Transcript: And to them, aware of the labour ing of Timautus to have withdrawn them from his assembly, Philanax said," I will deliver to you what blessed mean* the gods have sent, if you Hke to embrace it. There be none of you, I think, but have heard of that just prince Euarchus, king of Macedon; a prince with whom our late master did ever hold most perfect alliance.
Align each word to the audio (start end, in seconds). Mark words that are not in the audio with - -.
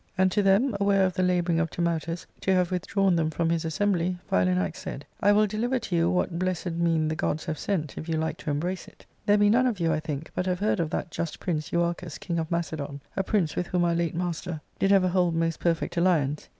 And 0.17 0.31
to 0.31 0.41
them, 0.41 0.75
aware 0.79 1.05
of 1.05 1.13
the 1.13 1.21
labour 1.21 1.51
ing 1.51 1.59
of 1.59 1.69
Timautus 1.69 2.25
to 2.39 2.51
have 2.55 2.71
withdrawn 2.71 3.15
them 3.15 3.29
from 3.29 3.51
his 3.51 3.63
assembly, 3.65 4.17
Philanax 4.31 4.77
said," 4.77 5.05
I 5.21 5.31
will 5.31 5.45
deliver 5.45 5.77
to 5.77 5.95
you 5.95 6.09
what 6.09 6.39
blessed 6.39 6.71
mean* 6.71 7.07
the 7.07 7.15
gods 7.15 7.45
have 7.45 7.59
sent, 7.59 7.95
if 7.99 8.09
you 8.09 8.15
Hke 8.15 8.37
to 8.37 8.49
embrace 8.49 8.87
it. 8.87 9.05
There 9.27 9.37
be 9.37 9.51
none 9.51 9.67
of 9.67 9.79
you, 9.79 9.93
I 9.93 9.99
think, 9.99 10.31
but 10.33 10.47
have 10.47 10.57
heard 10.59 10.79
of 10.79 10.89
that 10.89 11.11
just 11.11 11.39
prince 11.39 11.69
Euarchus, 11.71 12.17
king 12.19 12.39
of 12.39 12.49
Macedon; 12.49 12.99
a 13.15 13.21
prince 13.21 13.55
with 13.55 13.67
whom 13.67 13.83
our 13.83 13.93
late 13.93 14.15
master 14.15 14.59
did 14.79 14.91
ever 14.91 15.09
hold 15.09 15.35
most 15.35 15.59
perfect 15.59 15.95
alliance. 15.97 16.49